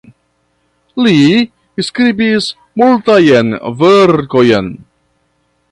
[1.07, 1.13] Li
[1.89, 2.47] skribis
[2.83, 3.53] multajn
[3.83, 4.73] verkojn.